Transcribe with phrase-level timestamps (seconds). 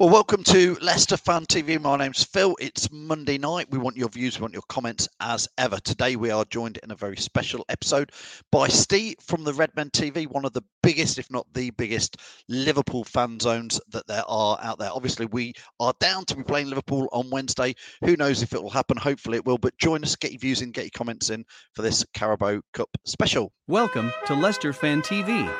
[0.00, 1.78] Well, welcome to Leicester Fan TV.
[1.78, 2.56] My name's Phil.
[2.58, 3.70] It's Monday night.
[3.70, 5.76] We want your views, we want your comments as ever.
[5.78, 8.10] Today, we are joined in a very special episode
[8.50, 12.16] by Steve from the Redmen TV, one of the biggest, if not the biggest,
[12.48, 14.88] Liverpool fan zones that there are out there.
[14.90, 17.74] Obviously, we are down to be playing Liverpool on Wednesday.
[18.02, 18.96] Who knows if it will happen?
[18.96, 19.58] Hopefully, it will.
[19.58, 22.88] But join us, get your views in, get your comments in for this Carabao Cup
[23.04, 23.52] special.
[23.66, 25.54] Welcome to Leicester Fan TV.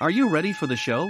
[0.00, 1.08] Are you ready for the show?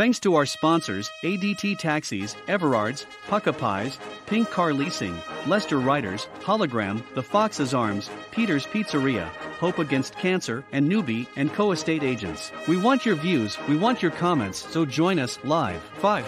[0.00, 5.14] Thanks to our sponsors, ADT Taxis, Everards, Pukka Pies, Pink Car Leasing,
[5.46, 9.26] Leicester Riders, Hologram, The Fox's Arms, Peter's Pizzeria,
[9.58, 12.50] Hope Against Cancer, and Newbie and Co-Estate Agents.
[12.66, 15.82] We want your views, we want your comments, so join us live.
[15.98, 16.24] Five,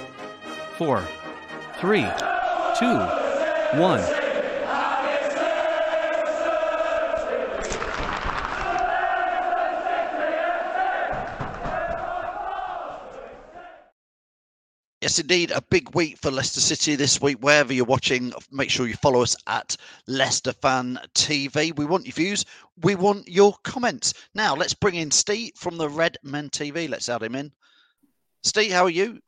[0.77, 1.03] four,
[1.81, 2.07] three,
[2.79, 2.99] two,
[3.81, 4.22] one.
[15.03, 17.39] Yes, indeed, a big week for Leicester City this week.
[17.41, 19.77] Wherever you're watching, make sure you follow us at
[20.07, 21.77] Leicester Fan TV.
[21.77, 22.45] We want your views,
[22.83, 24.15] we want your comments.
[24.33, 26.89] Now, let's bring in Steve from the Redmen TV.
[26.89, 27.51] Let's add him in.
[28.45, 29.19] Steve, how are you?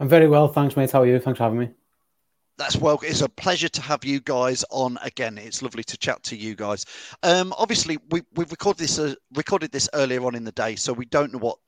[0.00, 0.92] I'm very well, thanks, mate.
[0.92, 1.18] How are you?
[1.18, 1.68] Thanks for having me.
[2.56, 2.98] That's well.
[3.02, 5.36] It's a pleasure to have you guys on again.
[5.36, 6.86] It's lovely to chat to you guys.
[7.22, 10.94] Um, obviously, we we've recorded this uh, recorded this earlier on in the day, so
[10.94, 11.58] we don't know what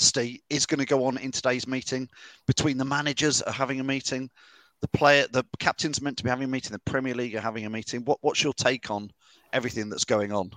[0.00, 2.08] Steve is going to go on in today's meeting.
[2.46, 4.30] Between the managers are having a meeting,
[4.80, 7.66] the player, the captain's meant to be having a meeting, the Premier League are having
[7.66, 8.04] a meeting.
[8.04, 9.10] What what's your take on
[9.52, 10.50] everything that's going on?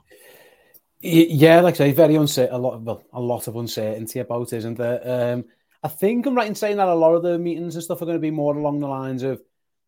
[1.02, 2.53] Yeah, like I say, very uncertain.
[2.53, 5.34] A lot, of, well, a lot of uncertainty about, isn't there?
[5.34, 5.46] Um,
[5.84, 8.06] I think I'm right in saying that a lot of the meetings and stuff are
[8.06, 9.41] going to be more along the lines of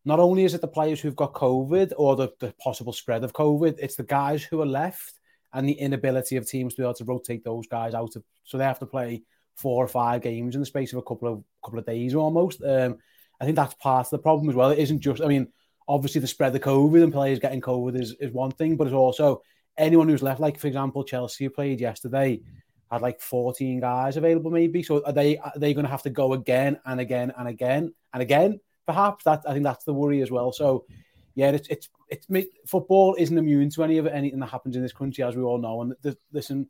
[0.04, 3.32] not only is it the players who've got COVID or the, the possible spread of
[3.32, 5.14] COVID, it's the guys who are left
[5.52, 8.58] and the inability of teams to be able to rotate those guys out of so
[8.58, 9.22] they have to play
[9.56, 12.62] four or five games in the space of a couple of couple of days almost.
[12.62, 12.98] Um,
[13.40, 14.70] I think that's part of the problem as well.
[14.70, 15.48] It isn't just, I mean,
[15.88, 18.94] obviously the spread of COVID and players getting COVID is, is one thing, but it's
[18.94, 19.42] also
[19.76, 20.40] anyone who's left.
[20.40, 22.40] Like for example, Chelsea played yesterday
[22.90, 24.82] had like 14 guys available maybe.
[24.82, 27.92] So are they are they going to have to go again and again and again
[28.12, 28.60] and again?
[28.86, 30.52] Perhaps that I think that's the worry as well.
[30.52, 30.84] So
[31.34, 32.26] yeah, it's it's it's
[32.66, 35.58] football isn't immune to any of anything that happens in this country, as we all
[35.58, 35.82] know.
[35.82, 36.68] And the, listen,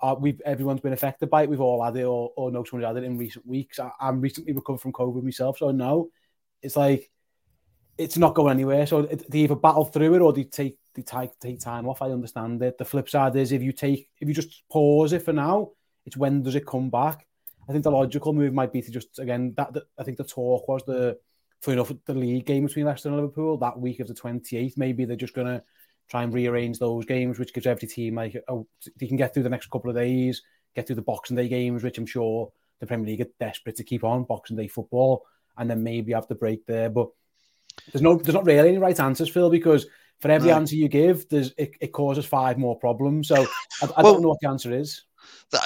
[0.00, 1.50] uh, we've everyone's been affected by it.
[1.50, 3.78] We've all had it, or, or know someone who had it in recent weeks.
[3.78, 6.10] I, am recently recovered from COVID myself, so no,
[6.62, 7.10] it's like
[7.96, 8.86] it's not going anywhere.
[8.86, 12.02] So it, they either battle through it or they take they take take time off.
[12.02, 12.78] I understand it.
[12.78, 15.70] The flip side is if you take if you just pause it for now,
[16.06, 17.26] it's when does it come back?
[17.68, 20.68] I think the logical move might be to just again that, I think the talk
[20.68, 21.18] was the
[21.60, 24.78] for enough the league game between Leicester and Liverpool that week of the 28th.
[24.78, 25.62] Maybe they're just gonna
[26.08, 29.42] try and rearrange those games, which gives every team like oh, they can get through
[29.42, 30.42] the next couple of days,
[30.74, 32.50] get through the Boxing Day games, which I'm sure
[32.80, 35.26] the Premier League are desperate to keep on Boxing Day football,
[35.56, 36.90] and then maybe have the break there.
[36.90, 37.08] But
[37.92, 39.86] there's no, there's not really any right answers, Phil, because
[40.20, 40.56] for every no.
[40.56, 43.28] answer you give, there's it, it, causes five more problems.
[43.28, 43.36] So
[43.82, 45.02] I, I well, don't know what the answer is.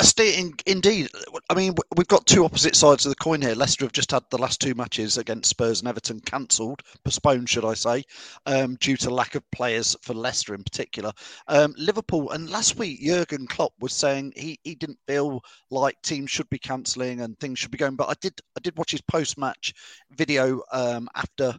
[0.00, 1.08] State indeed.
[1.50, 3.54] I mean, we've got two opposite sides of the coin here.
[3.56, 7.64] Leicester have just had the last two matches against Spurs and Everton cancelled, postponed, should
[7.64, 8.04] I say,
[8.46, 11.12] um, due to lack of players for Leicester in particular.
[11.48, 15.40] Um, Liverpool and last week Jurgen Klopp was saying he, he didn't feel
[15.70, 17.96] like teams should be cancelling and things should be going.
[17.96, 19.74] But I did I did watch his post match
[20.12, 21.58] video um, after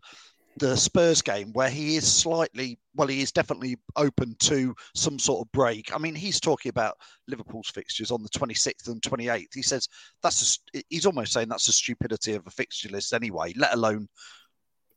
[0.57, 5.45] the Spurs game where he is slightly, well, he is definitely open to some sort
[5.45, 5.94] of break.
[5.94, 6.97] I mean, he's talking about
[7.27, 9.53] Liverpool's fixtures on the 26th and 28th.
[9.53, 9.88] He says
[10.21, 14.07] that's a, he's almost saying that's the stupidity of a fixture list anyway, let alone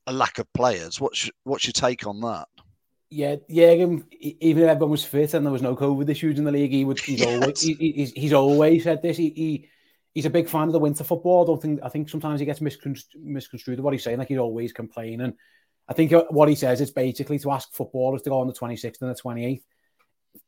[0.06, 1.00] a lack of players.
[1.00, 2.48] What's what's your take on that?
[3.08, 3.72] Yeah, yeah.
[3.72, 6.84] Even if everyone was fit and there was no COVID issues in the league, he
[6.84, 6.98] would.
[6.98, 7.42] He's yes.
[7.42, 9.16] always he, he's, he's always said this.
[9.16, 9.68] He, he
[10.16, 11.42] he's a big fan of the winter football.
[11.42, 14.16] I don't think I think sometimes he gets misconstrued, misconstrued what he's saying.
[14.16, 15.34] Like he's always complaining.
[15.86, 19.02] I think what he says is basically to ask footballers to go on the 26th
[19.02, 19.62] and the 28th.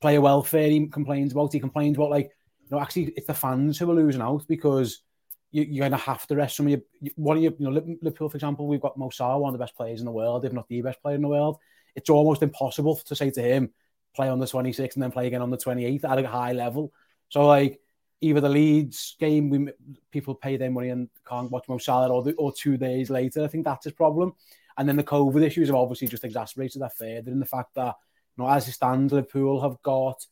[0.01, 1.53] Player welfare he complains about.
[1.53, 2.31] He complains about like
[2.63, 5.03] you know actually it's the fans who are losing out because
[5.51, 6.81] you, you're going to have to rest some of your
[7.17, 9.63] one of your you know Liverpool for example we've got Mo Salah one of the
[9.63, 11.59] best players in the world if not the best player in the world.
[11.95, 13.71] It's almost impossible to say to him
[14.15, 16.91] play on the 26th and then play again on the 28th at a high level.
[17.29, 17.81] So like
[18.21, 19.69] either the Leeds game, we
[20.11, 23.45] people pay their money and can't watch Mo Salah, or, the, or two days later.
[23.45, 24.33] I think that's his problem.
[24.77, 27.95] And then the COVID issues have obviously just exacerbated that further in the fact that,
[28.37, 30.25] you know, as it stands, Liverpool have got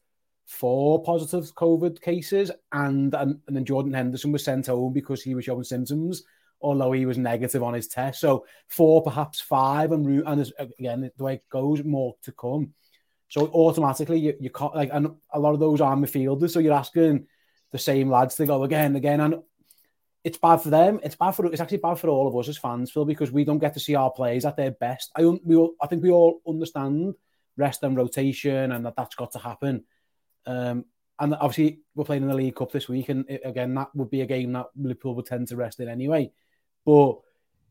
[0.47, 5.35] four positive COVID cases, and, and and then Jordan Henderson was sent home because he
[5.35, 6.23] was showing symptoms,
[6.61, 8.21] although he was negative on his test.
[8.21, 12.75] So four, perhaps five, and and again the way it goes, more to come.
[13.29, 16.51] So automatically you, you can't like, and a lot of those are midfielders.
[16.51, 17.27] So you're asking
[17.73, 19.21] the same lads They go again again.
[19.21, 19.43] And
[20.25, 20.99] it's bad for them.
[21.05, 23.45] It's bad for it's actually bad for all of us as fans, Phil, because we
[23.45, 25.13] don't get to see our players at their best.
[25.17, 27.15] I we all, I think we all understand
[27.57, 29.85] rest and rotation, and that that's got to happen.
[30.45, 30.85] Um,
[31.19, 34.11] and obviously, we're playing in the League Cup this week, and it, again, that would
[34.11, 36.33] be a game that Liverpool would tend to rest in anyway.
[36.85, 37.21] But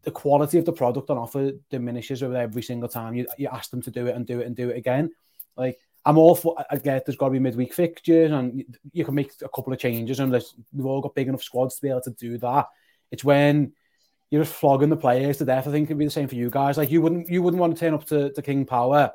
[0.03, 3.69] the quality of the product on offer diminishes with every single time you, you ask
[3.69, 5.11] them to do it and do it and do it again.
[5.57, 6.55] Like I'm all for.
[6.69, 9.79] I get there's got to be midweek fixtures, and you can make a couple of
[9.79, 12.67] changes, and we've all got big enough squads to be able to do that.
[13.11, 13.73] It's when
[14.29, 15.67] you're just flogging the players to death.
[15.67, 16.77] I think it'd be the same for you guys.
[16.77, 19.11] Like you wouldn't you wouldn't want to turn up to, to King Power,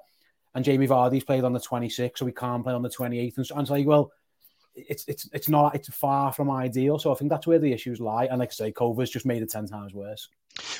[0.55, 3.47] and Jamie Vardy's played on the 26th, so we can't play on the 28th, and,
[3.47, 4.11] so, and it's like, well,
[4.75, 6.99] it's it's it's not it's far from ideal.
[6.99, 8.27] So I think that's where the issues lie.
[8.27, 10.29] And like I say, COVID's just made it ten times worse.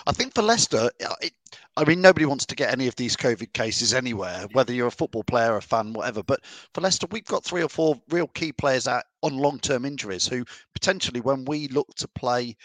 [0.07, 1.33] I think for Leicester, uh, it,
[1.77, 4.93] I mean, nobody wants to get any of these COVID cases anywhere, whether you're a
[4.93, 6.23] football player, a fan, whatever.
[6.23, 6.41] But
[6.75, 10.45] for Leicester, we've got three or four real key players out on long-term injuries who
[10.75, 12.57] potentially, when we look to play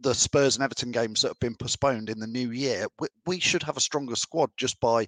[0.00, 3.38] the Spurs and Everton games that have been postponed in the new year, we, we
[3.38, 5.06] should have a stronger squad just by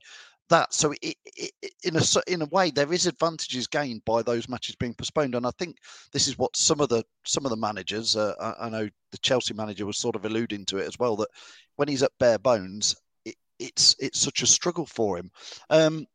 [0.53, 0.73] that.
[0.73, 1.53] So it, it,
[1.83, 5.47] in a in a way, there is advantages gained by those matches being postponed, and
[5.47, 5.79] I think
[6.13, 9.19] this is what some of the some of the managers, uh, I, I, know the
[9.19, 11.29] Chelsea manager was sort of alluding to it as well, that
[11.77, 12.95] when he's at bare bones,
[13.25, 15.31] it, it's it's such a struggle for him.
[15.71, 16.07] Um,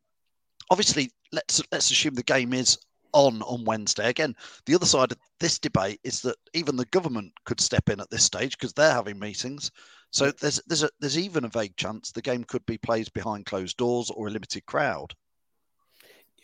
[0.70, 2.78] obviously, let's let's assume the game is
[3.26, 4.08] on on Wednesday.
[4.08, 4.34] Again,
[4.66, 8.10] the other side of this debate is that even the government could step in at
[8.10, 9.70] this stage because they're having meetings.
[10.10, 13.46] So there's there's a there's even a vague chance the game could be played behind
[13.46, 15.14] closed doors or a limited crowd.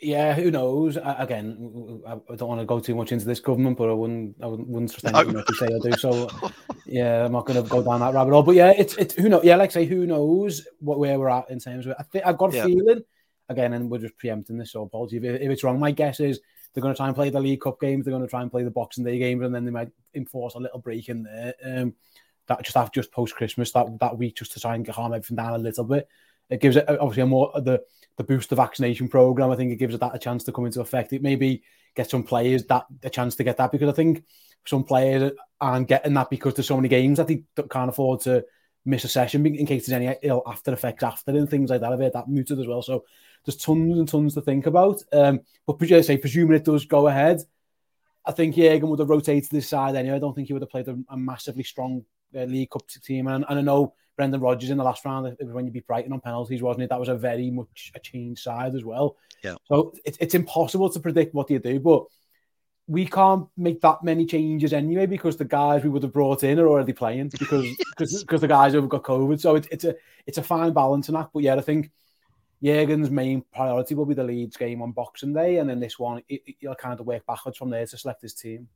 [0.00, 0.98] Yeah, who knows?
[1.02, 4.46] Again, I don't want to go too much into this government, but I wouldn't, I
[4.46, 5.42] wouldn't anything no.
[5.42, 5.92] to say I do.
[5.96, 6.28] So,
[6.86, 8.42] yeah, I'm not going to go down that rabbit hole.
[8.42, 9.44] But yeah, it's it's who knows?
[9.44, 11.96] Yeah, like I say, who knows what where we're at in terms of it.
[11.98, 12.66] I think I've got a yeah.
[12.66, 13.02] feeling
[13.48, 14.72] again, and we're just preempting this.
[14.72, 15.78] So apology if, if it's wrong.
[15.78, 16.40] My guess is
[16.74, 18.04] they're going to try and play the League Cup games.
[18.04, 20.54] They're going to try and play the Boxing Day games, and then they might enforce
[20.54, 21.54] a little break in there.
[21.64, 21.94] Um,
[22.46, 25.36] that just after just post Christmas that that week just to try and calm everything
[25.36, 26.08] down a little bit.
[26.50, 27.82] It gives it obviously a more the
[28.16, 29.50] the booster vaccination program.
[29.50, 31.12] I think it gives that a chance to come into effect.
[31.12, 31.62] It maybe
[31.94, 34.24] get some players that a chance to get that because I think
[34.66, 38.44] some players aren't getting that because there's so many games that they can't afford to
[38.84, 41.92] miss a session in case there's any ill after effects after and things like that.
[41.92, 42.82] I've heard that muted as well.
[42.82, 43.04] So
[43.44, 45.02] there's tons and tons to think about.
[45.12, 47.40] Um, but as I say, presuming it does go ahead,
[48.24, 50.16] I think Jurgen would have rotated this side anyway.
[50.16, 53.26] I don't think he would have played a, a massively strong uh, League Cup team.
[53.26, 55.86] And, and I know Brendan Rodgers in the last round, it was when you beat
[55.86, 56.90] Brighton on penalties, wasn't it?
[56.90, 59.16] That was a very much a changed side as well.
[59.42, 59.56] Yeah.
[59.66, 62.04] So it, it's impossible to predict what you do, but
[62.86, 66.58] we can't make that many changes anyway because the guys we would have brought in
[66.58, 69.40] are already playing because because because the guys have got COVID.
[69.40, 69.94] So it, it's a
[70.26, 71.30] it's a fine balancing act.
[71.32, 71.90] But yeah, I think
[72.64, 76.22] Jurgen's main priority will be the Leeds game on Boxing Day, and then this one
[76.28, 78.68] he'll kind of work backwards from there to select his team.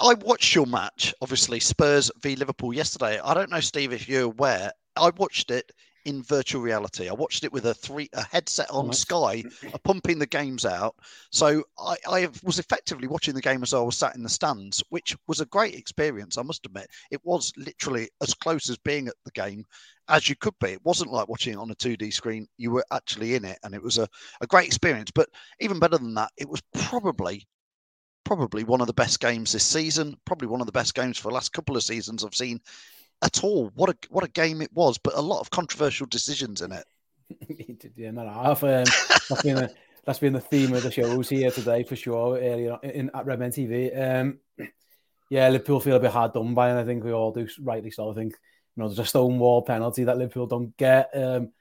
[0.00, 3.18] I watched your match, obviously Spurs v Liverpool yesterday.
[3.22, 4.72] I don't know, Steve, if you're aware.
[4.96, 5.72] I watched it
[6.04, 7.08] in virtual reality.
[7.08, 9.00] I watched it with a three a headset on nice.
[9.00, 9.44] Sky,
[9.84, 10.94] pumping the games out.
[11.30, 14.82] So I, I was effectively watching the game as I was sat in the stands,
[14.88, 16.38] which was a great experience.
[16.38, 19.64] I must admit, it was literally as close as being at the game
[20.08, 20.70] as you could be.
[20.70, 22.46] It wasn't like watching it on a 2D screen.
[22.58, 24.08] You were actually in it, and it was a,
[24.40, 25.10] a great experience.
[25.10, 25.28] But
[25.60, 27.46] even better than that, it was probably
[28.24, 31.28] probably one of the best games this season, probably one of the best games for
[31.28, 32.60] the last couple of seasons I've seen
[33.22, 33.70] at all.
[33.74, 36.84] What a what a game it was, but a lot of controversial decisions in it.
[37.96, 38.08] yeah.
[38.08, 39.70] Um, that's been a,
[40.04, 42.38] that's been the theme of the shows here today for sure.
[42.38, 44.20] Earlier in at Redmen TV.
[44.20, 44.38] Um,
[45.30, 47.90] yeah, Liverpool feel a bit hard done by, and I think we all do rightly
[47.90, 48.10] so.
[48.10, 48.34] I think
[48.76, 51.10] you know there's a stonewall penalty that Liverpool don't get.
[51.14, 51.52] Um,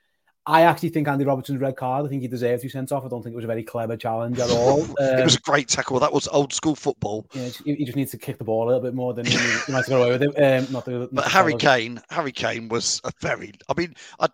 [0.48, 2.06] I actually think Andy Robertson's red card.
[2.06, 3.06] I think he deserved to be sent off.
[3.06, 4.82] I don't think it was a very clever challenge at all.
[5.02, 6.00] Um, it was a great tackle.
[6.00, 7.26] That was old school football.
[7.34, 9.72] Yeah, he just needs to kick the ball a little bit more than he, he
[9.72, 10.36] might go away with it.
[10.36, 13.54] Um, not the, not but Harry Kane, Harry Kane was a very.
[13.68, 14.28] I mean, I,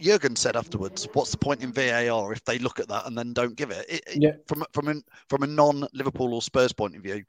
[0.00, 3.32] Jurgen said afterwards, "What's the point in VAR if they look at that and then
[3.32, 4.32] don't give it?" it yeah.
[4.46, 4.94] From from a
[5.28, 7.24] from a non Liverpool or Spurs point of view,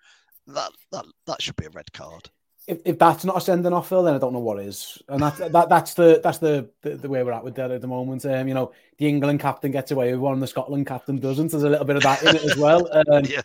[0.47, 2.29] that that that should be a red card
[2.65, 5.01] if, if that's not a sending off, Phil, then I don't know what is.
[5.09, 7.81] And that, that that's the that's the, the, the way we're at with that at
[7.81, 8.25] the moment.
[8.25, 11.51] Um, you know, the England captain gets away with one, the Scotland captain doesn't.
[11.51, 12.89] There's a little bit of that in it as well.
[13.11, 13.41] Um, yeah,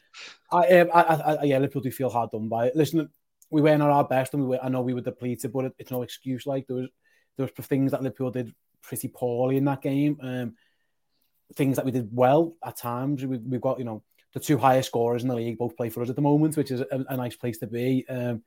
[0.53, 2.77] I, um, I, I, I, yeah, Liverpool do feel hard done by it.
[2.77, 3.09] Listen,
[3.51, 5.73] we weren't at our best, and we were, I know we were depleted, but it,
[5.79, 6.47] it's no excuse.
[6.47, 6.89] Like there was
[7.37, 10.19] there was things that Liverpool did pretty poorly in that game.
[10.23, 10.55] Um,
[11.55, 13.25] things that we did well at times.
[13.25, 14.03] We, we've got you know
[14.35, 16.71] the two highest scorers in the league both play for us at the moment, which
[16.71, 18.05] is a, a nice place to be.
[18.09, 18.43] Um,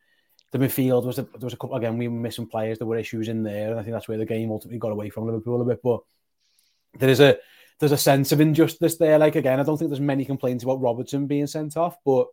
[0.51, 1.97] the midfield was a, there was a couple again.
[1.97, 2.77] We were missing players.
[2.77, 5.09] There were issues in there, and I think that's where the game ultimately got away
[5.09, 5.81] from Liverpool a bit.
[5.81, 6.01] But
[6.99, 7.37] there is a
[7.79, 9.17] there's a sense of injustice there.
[9.17, 12.27] Like again, I don't think there's many complaints about Robertson being sent off, but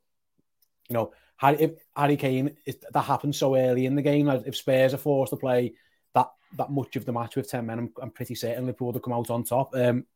[0.88, 2.56] you know, Harry, if Harry Kane
[2.92, 4.26] that happened so early in the game.
[4.26, 5.75] Like if Spurs are forced to play
[6.14, 8.96] that that much of the match with ten men, I'm, I'm pretty certain Liverpool would
[8.96, 9.75] have come out on top.
[9.76, 10.06] Um,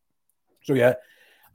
[0.63, 0.95] so yeah,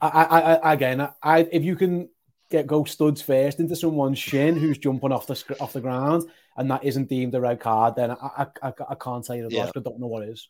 [0.01, 2.09] I, I, I again, I if you can
[2.49, 6.23] get go studs first into someone's shin who's jumping off the off the ground,
[6.57, 9.51] and that isn't deemed a red card, then I I, I, can't say it.
[9.51, 9.69] Yeah.
[9.75, 10.49] I don't know what is.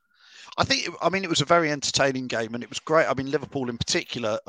[0.58, 3.08] I think, I mean, it was a very entertaining game and it was great.
[3.08, 4.40] I mean, Liverpool in particular,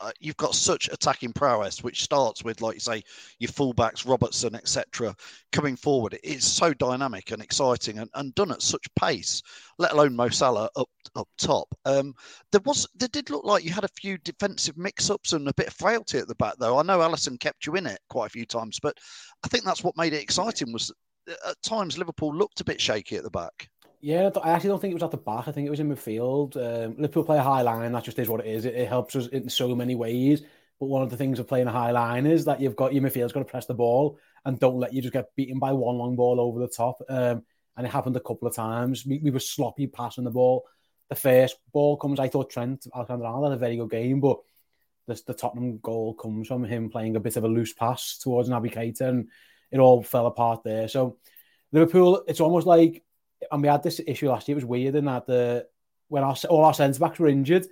[0.00, 3.02] uh, you've got such attacking prowess, which starts with, like you say,
[3.38, 5.14] your fullbacks, Robertson, etc.,
[5.52, 6.18] coming forward.
[6.22, 9.42] It's so dynamic and exciting and, and done at such pace,
[9.78, 11.66] let alone Mo Salah up up top.
[11.84, 12.14] Um,
[12.52, 15.68] there was, there did look like you had a few defensive mix-ups and a bit
[15.68, 16.78] of frailty at the back, though.
[16.78, 18.96] I know Alisson kept you in it quite a few times, but
[19.44, 20.72] I think that's what made it exciting.
[20.72, 20.92] Was
[21.28, 23.68] at times Liverpool looked a bit shaky at the back.
[24.02, 25.46] Yeah, I actually don't think it was at the back.
[25.46, 26.56] I think it was in midfield.
[26.56, 27.92] Um, Liverpool play a high line.
[27.92, 28.64] That just is what it is.
[28.64, 30.40] It, it, helps us in so many ways.
[30.78, 33.02] But one of the things of playing a high line is that you've got your
[33.02, 35.98] midfield's got to press the ball and don't let you just get beaten by one
[35.98, 37.02] long ball over the top.
[37.10, 37.42] Um,
[37.76, 39.04] and it happened a couple of times.
[39.04, 40.64] We, we were sloppy passing the ball.
[41.10, 44.38] The first ball comes, I thought Trent Alexander-Arnold had a very good game, but
[45.06, 48.48] the, the Tottenham goal comes from him playing a bit of a loose pass towards
[48.48, 49.28] Naby Keita, and
[49.70, 50.88] it all fell apart there.
[50.88, 51.18] So
[51.72, 53.02] Liverpool, it's almost like
[53.50, 54.54] and we had this issue last year.
[54.54, 55.66] It was weird in that the
[56.08, 57.66] when our all our centre backs were injured,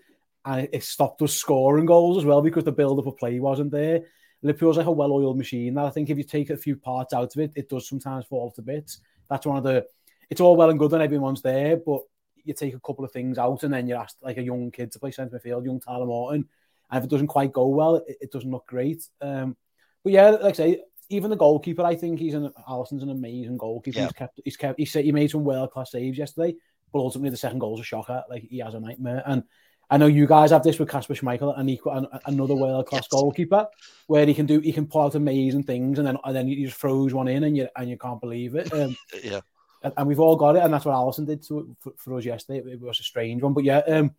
[0.44, 3.70] and it, stopped us scoring goals as well because the build up of play wasn't
[3.70, 4.02] there.
[4.42, 5.74] Liverpool's like a well-oiled machine.
[5.74, 8.26] That I think if you take a few parts out of it, it does sometimes
[8.26, 9.00] fall to bits.
[9.28, 9.84] That's one of the.
[10.30, 12.02] It's all well and good when everyone's there, but
[12.44, 14.92] you take a couple of things out, and then you're asked like a young kid
[14.92, 16.48] to play centre midfield, young Tyler Morton,
[16.90, 19.02] and if it doesn't quite go well, it, it doesn't look great.
[19.20, 19.56] Um,
[20.04, 23.56] but yeah, like I say, even the goalkeeper, I think he's an Alisson's an amazing
[23.56, 23.98] goalkeeper.
[23.98, 24.04] Yeah.
[24.06, 26.54] He's kept, he's kept, he said he made some world class saves yesterday,
[26.92, 28.22] but ultimately the second goal's a shocker.
[28.28, 29.22] Like he has a nightmare.
[29.26, 29.44] And
[29.90, 33.08] I know you guys have this with Kasper Schmeichel, and equal, another world class yes.
[33.08, 33.66] goalkeeper,
[34.06, 36.64] where he can do, he can pull out amazing things, and then and then he
[36.64, 38.72] just throws one in, and you and you can't believe it.
[38.72, 39.40] Um, yeah.
[39.82, 42.24] And, and, we've all got it, and that's what Alisson did to for, for us
[42.24, 42.58] yesterday.
[42.58, 43.78] It, it was a strange one, but yeah.
[43.78, 44.14] Um,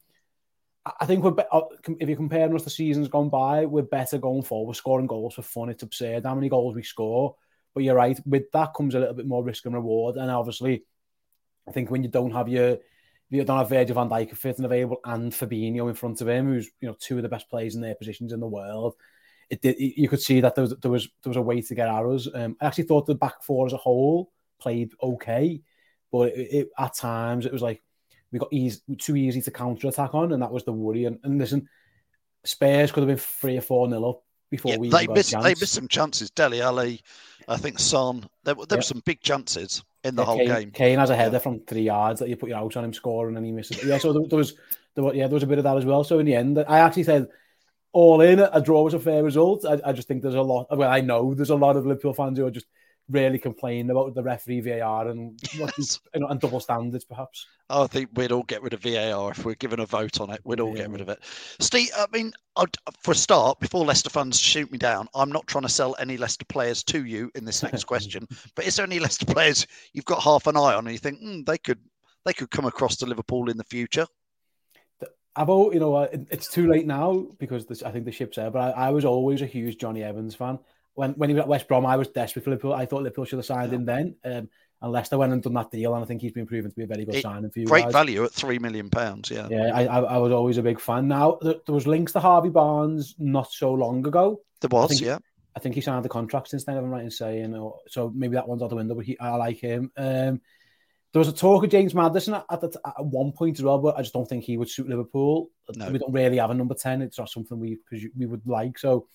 [1.00, 1.62] I think we're uh,
[2.00, 4.76] if you're comparing us to seasons gone by, we're better going forward.
[4.76, 5.70] scoring goals for fun.
[5.70, 7.36] It's absurd how many goals we score.
[7.74, 8.20] But you're right.
[8.26, 10.16] With that comes a little bit more risk and reward.
[10.16, 10.84] And obviously,
[11.68, 12.78] I think when you don't have your
[13.30, 16.48] you don't have Virgil van Dijk fit and available and Fabinho in front of him,
[16.48, 18.96] who's you know two of the best players in their positions in the world.
[19.50, 19.78] It did.
[19.80, 22.28] You could see that there was there was there was a way to get arrows.
[22.34, 25.62] Um, I actually thought the back four as a whole played okay,
[26.12, 27.82] but it, it, at times it was like
[28.32, 31.06] we got easy, too easy to counter attack on, and that was the worry.
[31.06, 31.68] And, and listen,
[32.44, 34.90] Spurs could have been three or four nil up before yeah, we.
[34.90, 35.32] They missed.
[35.32, 36.30] They missed some chances.
[36.32, 37.02] Dele Alli,
[37.48, 38.28] I think Son.
[38.44, 38.76] There, there yeah.
[38.78, 40.72] were some big chances in the yeah, whole Kane, game.
[40.72, 43.36] Kane has a header from three yards that you put your out on him scoring
[43.36, 43.84] and he misses.
[43.84, 44.54] Yeah, so there, there was,
[44.96, 46.04] there was, yeah, there was a bit of that as well.
[46.04, 47.28] So in the end, I actually said
[47.92, 49.66] all in a draw was a fair result.
[49.66, 50.68] I, I just think there's a lot.
[50.78, 52.68] Well, I know there's a lot of Liverpool fans who are just
[53.10, 55.86] really complain about the referee VAR and what you
[56.16, 57.46] know, and double standards, perhaps.
[57.70, 60.42] I think we'd all get rid of VAR if we're given a vote on it.
[60.44, 60.84] We'd all yeah.
[60.84, 61.20] get rid of it.
[61.60, 65.48] Steve, I mean, I'd, for a start, before Leicester fans shoot me down, I'm not
[65.48, 68.28] trying to sell any Leicester players to you in this next question.
[68.56, 71.22] but is there any Leicester players you've got half an eye on and you think
[71.22, 71.80] mm, they could
[72.26, 74.06] they could come across to Liverpool in the future?
[75.36, 78.52] I've you know, it's too late now because this, I think the ship's there.
[78.52, 80.60] But I, I was always a huge Jonny Evans fan
[81.00, 82.74] when when he was at West Brom, I was desperate for Liverpool.
[82.74, 83.78] I thought Liverpool should have signed yeah.
[83.78, 84.16] him then.
[84.24, 84.50] Um,
[84.82, 86.84] And Leicester went and done that deal, and I think he's been proven to be
[86.84, 87.66] a very good It- signing for you.
[87.66, 87.94] Great guys.
[88.00, 89.30] value at three million pounds.
[89.30, 89.48] Yeah.
[89.52, 91.08] Yeah, I, I, I was always a big fan.
[91.10, 94.26] Now there, there was links to Harvey Barnes not so long ago.
[94.62, 94.90] There was.
[94.92, 95.18] think- Yeah.
[95.56, 96.78] I think he signed the contract since then.
[96.78, 98.96] I'm right in saying, or, so maybe that one's out the window.
[98.96, 99.92] But he, I like him.
[99.98, 100.40] Um,
[101.12, 103.98] there was a talk of James Maddison at, at, at one point as well, but
[103.98, 105.50] I just don't think he would suit Liverpool.
[105.76, 105.90] No.
[105.92, 107.02] We don't really have a number ten.
[107.02, 107.80] It's not something we
[108.18, 108.78] we would like.
[108.80, 109.08] So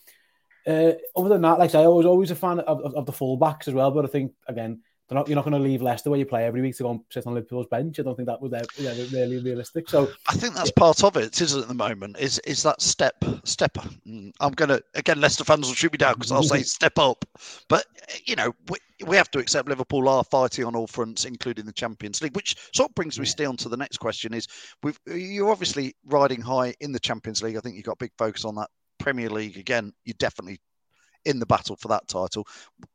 [0.66, 3.06] uh, other than that, like I say, I was always a fan of, of, of
[3.06, 3.90] the fullbacks as well.
[3.90, 6.46] But I think again, they're not, you're not going to leave Leicester where you play
[6.46, 8.00] every week to go and sit on Liverpool's bench.
[8.00, 8.52] I don't think that was
[9.12, 9.90] really realistic.
[9.90, 12.18] So I think that's part of it, isn't it, at the moment?
[12.18, 13.74] Is is that step step?
[13.74, 15.20] mm, I'm gonna again.
[15.20, 17.24] Leicester fans will shoot me down because I'll say step up,
[17.68, 17.84] but
[18.24, 21.72] you know we, we have to accept Liverpool are fighting on all fronts, including the
[21.72, 22.34] Champions League.
[22.34, 24.48] Which sort of brings me still on to the next question: is
[24.82, 27.56] we've you're obviously riding high in the Champions League.
[27.56, 29.92] I think you've got big focus on that Premier League again.
[30.04, 30.60] You're definitely
[31.24, 32.46] in the battle for that title.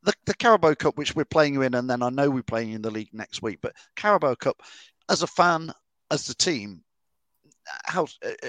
[0.03, 2.70] The, the Carabao Cup, which we're playing you in, and then I know we're playing
[2.70, 3.60] you in the league next week.
[3.62, 4.62] But Carabao Cup,
[5.10, 5.72] as a fan,
[6.12, 6.84] as the team,
[7.86, 8.08] how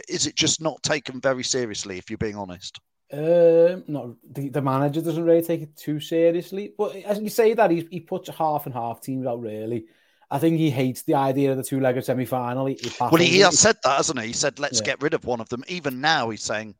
[0.09, 1.99] is it just not taken very seriously?
[1.99, 2.79] If you're being honest,
[3.13, 6.73] Um, no, the, the manager doesn't really take it too seriously.
[6.77, 9.87] But as you say that, he, he puts half and half teams out, really.
[10.31, 12.67] I think he hates the idea of the two legged semi final.
[12.67, 14.29] He, he well, he, he has said that, hasn't he?
[14.29, 14.87] He said, "Let's Yeah.
[14.87, 16.77] get rid of one of them." Even now, he's saying,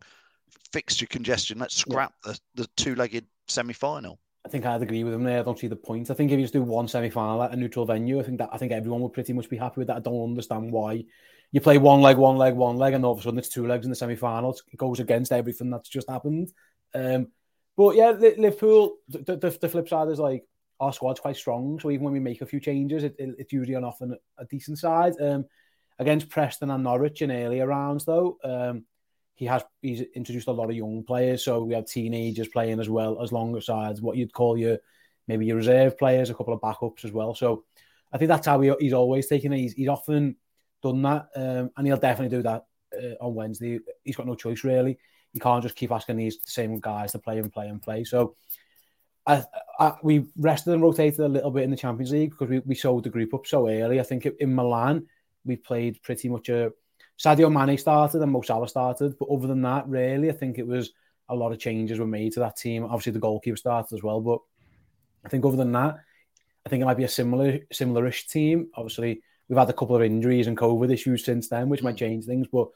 [0.73, 1.59] "Fixture congestion.
[1.59, 5.41] Let's scrap the, the two-legged semi-final." I think I'd agree with him there.
[5.41, 6.11] I don't see the point.
[6.11, 8.39] I think if you just do one semi final at a neutral venue, I think
[8.39, 9.97] that I think everyone would pretty much be happy with that.
[9.97, 11.05] I don't understand why
[11.53, 13.67] you play one leg, one leg, one leg, and all of a sudden it's two
[13.67, 14.57] legs in the semi final.
[14.73, 16.53] It goes against everything that's just happened.
[16.95, 17.29] Um,
[17.77, 20.45] but yeah, Liverpool, the, the, the flip side is like
[20.81, 21.79] our squad's quite strong.
[21.79, 24.45] So even when we make a few changes, it, it, it's usually on often a
[24.47, 25.15] decent side.
[25.21, 25.45] Um,
[25.99, 28.85] against Preston and Norwich in earlier rounds, though, um,
[29.41, 31.43] he has he's introduced a lot of young players.
[31.43, 34.77] So we have teenagers playing as well as longer sides, what you'd call your
[35.27, 37.35] maybe your reserve players, a couple of backups as well.
[37.35, 37.65] So
[38.13, 39.57] I think that's how he, he's always taken it.
[39.57, 40.37] He's, he's often
[40.83, 43.81] done that, um, and he'll definitely do that uh, on Wednesday.
[44.05, 44.99] He's got no choice really.
[45.33, 48.05] You can't just keep asking these same guys to play and play and play.
[48.05, 48.37] So
[49.27, 49.43] I,
[49.79, 52.75] I, we rested and rotated a little bit in the Champions League because we, we
[52.75, 54.01] sold the group up so early.
[54.01, 55.07] I think in Milan
[55.47, 56.73] we played pretty much a
[57.21, 60.67] Sadio Mane started and Mo Salah started, but other than that, really, I think it
[60.67, 60.93] was
[61.29, 62.85] a lot of changes were made to that team.
[62.85, 64.41] Obviously, the goalkeeper started as well, but
[65.25, 65.99] I think other than that,
[66.65, 68.71] I think it might be a similar, similar-ish team.
[68.75, 72.25] Obviously, we've had a couple of injuries and COVID issues since then, which might change
[72.25, 72.47] things.
[72.47, 72.69] But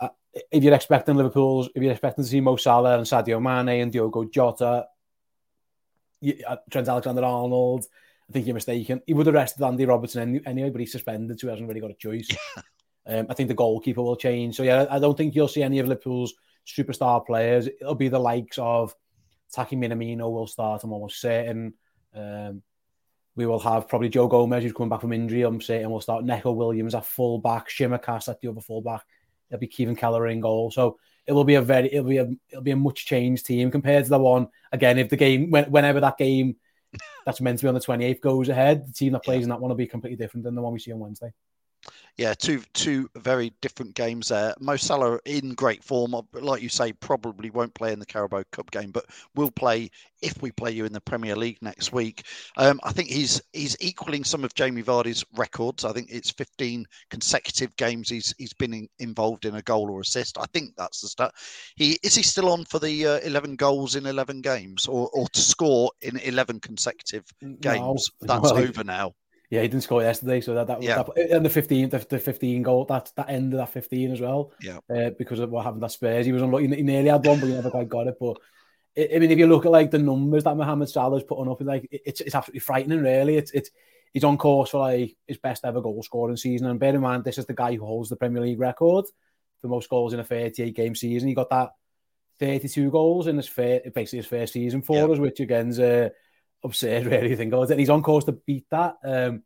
[0.00, 0.08] uh,
[0.50, 3.92] if you're expecting Liverpool's, if you're expecting to see Mo Salah and Sadio Mane and
[3.92, 4.86] Diogo Jota,
[6.20, 7.86] you, uh, Trent Alexander-Arnold,
[8.28, 9.02] I think you're mistaken.
[9.06, 11.92] He would have rested Andy Robertson anyway, but he's suspended, so he hasn't really got
[11.92, 12.28] a choice.
[13.08, 14.56] Um, I think the goalkeeper will change.
[14.56, 16.34] So yeah, I don't think you'll see any of Liverpool's
[16.66, 17.66] superstar players.
[17.66, 18.94] It'll be the likes of
[19.52, 20.84] Taki Minamino will start.
[20.84, 21.74] I'm almost certain.
[22.14, 22.62] Um,
[23.34, 25.42] we will have probably Joe Gomez who's coming back from injury.
[25.42, 29.04] I'm certain we'll start Neco Williams at full back, Tsimikas at the other full back.
[29.48, 30.70] It'll be Caoimhin Kelleher in goal.
[30.70, 33.70] So it will be a very it'll be a it'll be a much changed team
[33.70, 34.98] compared to the one again.
[34.98, 36.56] If the game when, whenever that game
[37.24, 39.60] that's meant to be on the 28th goes ahead, the team that plays in that
[39.60, 41.32] one will be completely different than the one we see on Wednesday.
[42.16, 44.52] Yeah, two two very different games there.
[44.58, 48.42] Mo Salah in great form, uh, like you say, probably won't play in the Carabao
[48.50, 49.88] Cup game, but will play
[50.20, 52.24] if we play you in the Premier League next week.
[52.56, 55.84] Um, I think he's he's equaling some of Jamie Vardy's records.
[55.84, 60.00] I think it's 15 consecutive games he's he's been in, involved in a goal or
[60.00, 60.38] assist.
[60.38, 61.32] I think that's the stat.
[61.76, 65.28] He is he still on for the uh, 11 goals in 11 games, or or
[65.28, 67.24] to score in 11 consecutive
[67.60, 68.10] games?
[68.22, 68.26] No.
[68.26, 69.14] That's Well, over now.
[69.50, 71.02] Yeah, he didn't score yesterday, so that that, Yeah.
[71.02, 74.20] that and the fifteen, the, the fifteen goal, that that end of that fifteen as
[74.20, 74.52] well.
[74.60, 74.78] Yeah.
[74.94, 76.68] uh, because of what happened at Spurs, he was unlucky.
[76.68, 78.16] He nearly had one, but he never quite got it.
[78.20, 78.36] But
[78.98, 81.88] I mean, if you look at like the numbers that Mohamed Salah's putting up, like
[81.90, 83.00] it- it's it's absolutely frightening.
[83.00, 83.70] Really, it's it's
[84.12, 86.66] he's on course for like his best ever goal scoring season.
[86.66, 89.06] And bear in mind, this is the guy who holds the Premier League record
[89.62, 91.28] for most goals in a 38 game season.
[91.28, 91.70] He got that
[92.38, 96.10] 32 goals in his first, basically his first season for us, which again's uh,
[96.64, 97.30] absurd, really.
[97.30, 97.70] You think about.
[97.70, 98.96] And he's on course to beat that.
[99.04, 99.42] Um,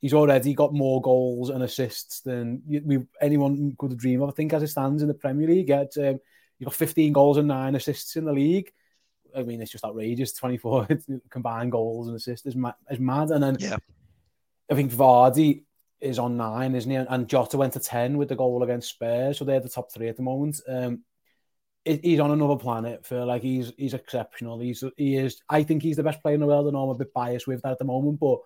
[0.00, 4.28] he's already got more goals and assists than we anyone could dream of.
[4.28, 6.20] I think as it stands in the Premier League, it's, um,
[6.58, 8.70] he's got 15 goals and nine assists in the league.
[9.36, 10.32] I mean, it's just outrageous.
[10.34, 10.88] 24
[11.30, 13.30] combined goals and assists is, ma- is mad.
[13.30, 13.78] And then Yeah.
[14.70, 15.64] I think Vardy
[16.00, 16.96] is on nine, isn't he?
[16.96, 19.38] And Jota went to 10 with the goal against Spurs.
[19.38, 20.60] So they're the top three at the moment.
[20.68, 21.02] Um,
[21.84, 24.58] he's on another planet for like he's he's exceptional.
[24.58, 25.42] He's he is.
[25.48, 27.62] I think he's the best player in the world, and I'm a bit biased with
[27.62, 28.38] that at the moment, but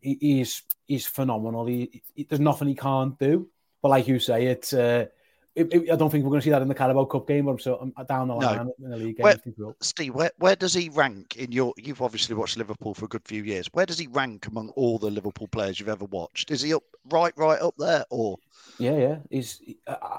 [0.00, 1.66] he, he's he's phenomenal.
[1.66, 3.48] He, he- there's nothing he can't do.
[3.82, 5.06] But like you say, it's uh,
[5.54, 7.44] it, it, I don't think we're going to see that in the Carabao Cup game,
[7.44, 8.74] but I'm so I'm down the line no.
[8.84, 9.24] in the league game.
[9.24, 9.36] Where,
[9.80, 11.74] Steve, where, where does he rank in your?
[11.76, 13.68] You've obviously watched Liverpool for a good few years.
[13.72, 16.50] Where does he rank among all the Liverpool players you've ever watched?
[16.50, 18.38] Is he up right, right up there, or?
[18.78, 19.16] Yeah, yeah.
[19.30, 19.60] He's.
[19.86, 20.18] Uh,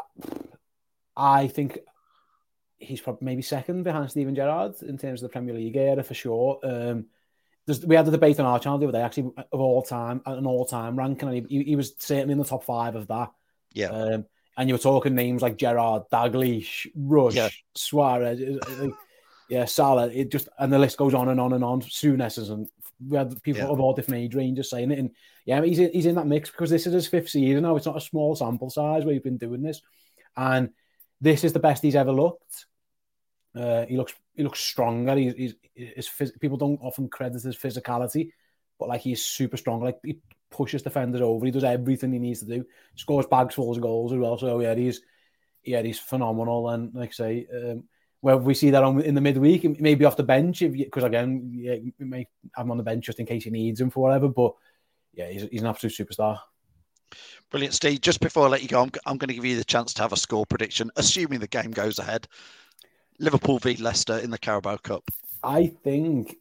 [1.15, 1.79] I think
[2.83, 6.13] he's probably maybe second behind Steven Gerrard in terms of the Premier League era for
[6.13, 6.59] sure.
[6.63, 7.05] Um,
[7.85, 10.45] we had a debate on our channel the other day, actually, of all time, an
[10.45, 13.31] all time ranking, and he, he, was certainly in the top five of that.
[13.71, 13.87] Yeah.
[13.87, 14.25] Um,
[14.57, 17.49] and you were talking names like Gerrard, Dalglish, Rush, yeah.
[17.73, 18.41] Suarez,
[19.49, 20.07] yeah, Salah.
[20.07, 21.81] It just and the list goes on and on and on.
[21.81, 22.67] Souness and
[23.07, 23.69] we had people yeah.
[23.69, 25.11] of all different age ranges saying it, and
[25.45, 27.75] yeah, he's in, he's in that mix because this is his fifth season now.
[27.75, 29.81] It's not a small sample size where he's been doing this,
[30.35, 30.69] and
[31.21, 32.65] this is the best he's ever looked.
[33.55, 35.15] Uh, he looks he looks stronger.
[35.15, 38.31] He's, he's, he's people don't often credit his physicality,
[38.79, 39.81] but like he's super strong.
[39.81, 41.45] Like he pushes defenders over.
[41.45, 42.65] He does everything he needs to do.
[42.95, 44.37] Scores bags full of goals as well.
[44.37, 45.01] So yeah, he's
[45.63, 46.69] yeah he's phenomenal.
[46.69, 47.83] And like I say, um,
[48.21, 51.75] where we see that on in the midweek, maybe off the bench, because again, yeah,
[51.99, 54.29] we may have him on the bench just in case he needs him for whatever.
[54.29, 54.53] But
[55.13, 56.39] yeah, he's, he's an absolute superstar.
[57.51, 58.01] Brilliant, Steve.
[58.01, 60.01] Just before I let you go, I'm, I'm going to give you the chance to
[60.01, 62.27] have a score prediction, assuming the game goes ahead.
[63.23, 65.09] Liverpool v Leicester in the Carabao Cup.
[65.41, 66.37] I think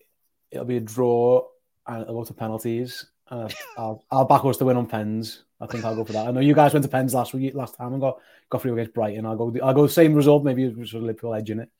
[0.51, 1.47] it'll be a draw
[1.87, 3.07] and a lot of penalties.
[3.31, 5.45] Uh, I'll, I'll back us to win on pens.
[5.61, 6.27] I think I'll go for that.
[6.27, 8.19] I know you guys went to pens last week, last time, and got
[8.51, 9.25] got through against Brighton.
[9.25, 9.55] I'll go.
[9.63, 11.71] I'll go same result, maybe with Liverpool edge in it.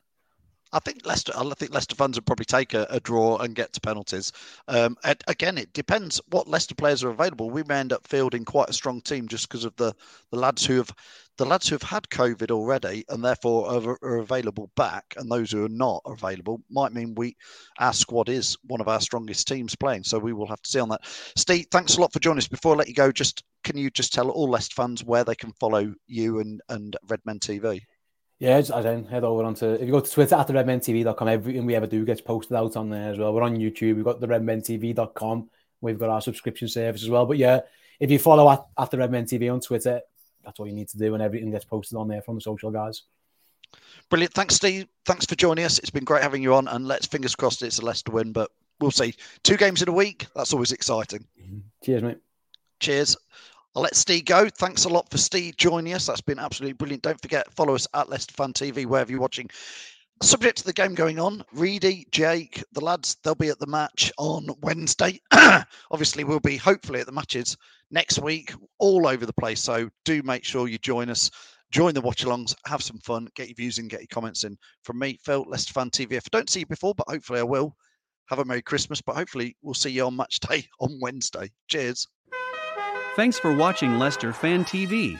[0.71, 1.33] I think Leicester.
[1.35, 4.31] I think Leicester fans would probably take a, a draw and get to penalties.
[4.67, 7.51] Um, again, it depends what Leicester players are available.
[7.51, 9.93] We may end up fielding quite a strong team just because of the,
[10.31, 10.91] the lads who have
[11.37, 15.51] the lads who have had COVID already and therefore are, are, available back, and those
[15.51, 17.35] who are not available might mean we
[17.79, 20.03] our squad is one of our strongest teams playing.
[20.03, 21.01] So we will have to see on that.
[21.35, 22.47] Steve, thanks a lot for joining us.
[22.47, 25.35] Before I let you go, just can you just tell all Leicester fans where they
[25.35, 27.81] can follow you and and Redmen TV?
[28.39, 31.65] Yeah, I then head over onto if you go to Twitter at the redmentv.com, everything
[31.65, 33.33] we ever do gets posted out on there as well.
[33.33, 35.49] We're on YouTube, we've got the redmentv.com,
[35.81, 37.25] we've got our subscription service as well.
[37.25, 37.61] But yeah,
[37.99, 40.01] if you follow at, at the Redmen TV on Twitter,
[40.43, 42.71] that's all you need to do, and everything gets posted on there from the social
[42.71, 43.03] guys.
[44.09, 44.33] Brilliant.
[44.33, 44.87] Thanks, Steve.
[45.05, 45.79] Thanks for joining us.
[45.79, 48.51] It's been great having you on, and let's fingers crossed it's a Leicester win, but
[48.79, 49.15] we'll see.
[49.43, 51.25] Two games in a week, that's always exciting.
[51.41, 51.59] Mm-hmm.
[51.83, 52.17] Cheers, mate.
[52.79, 53.17] Cheers.
[53.75, 54.49] I'll let Steve go.
[54.49, 56.05] Thanks a lot for Steve joining us.
[56.05, 57.01] That's been absolutely brilliant.
[57.01, 59.49] Don't forget, follow us at Leicester Fan TV, wherever you're watching.
[60.23, 64.09] Subject to the game going on, Reedy, Jake, the lads, they'll be at the match
[64.17, 65.19] on Wednesday.
[65.91, 67.57] Obviously, we'll be hopefully at the matches
[67.91, 69.61] next week, all over the place.
[69.61, 71.29] So do make sure you join us.
[71.71, 74.57] Join the watch alongs, have some fun, get your views in, get your comments in.
[74.83, 76.13] From me, Phil, Leicester Fan TV.
[76.13, 77.75] If I don't see you before, but hopefully I will,
[78.29, 79.01] have a Merry Christmas.
[79.01, 81.51] But hopefully we'll see you on match day on Wednesday.
[81.67, 82.07] Cheers.
[83.17, 85.19] Thanks for watching Leicester Fan TV.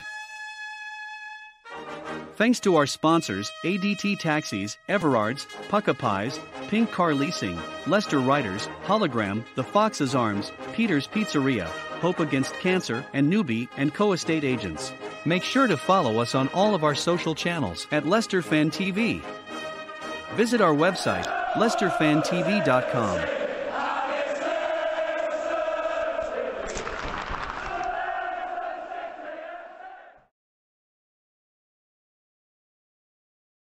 [2.36, 9.44] Thanks to our sponsors ADT Taxis, Everards, Pukka Pies, Pink Car Leasing, Leicester Riders, Hologram,
[9.54, 11.66] The Fox's Arms, Peter's Pizzeria,
[12.00, 14.92] Hope Against Cancer, and Newbie and Co Estate Agents.
[15.24, 19.22] Make sure to follow us on all of our social channels at Leicester Fan TV.
[20.34, 23.43] Visit our website, leicesterfantv.com.